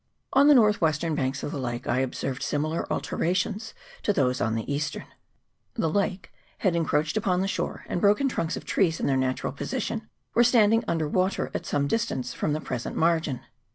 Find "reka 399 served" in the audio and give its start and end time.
2.33-2.43